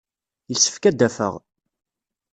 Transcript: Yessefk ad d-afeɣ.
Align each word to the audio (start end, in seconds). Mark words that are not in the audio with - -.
Yessefk 0.51 0.83
ad 0.89 0.95
d-afeɣ. 0.97 1.33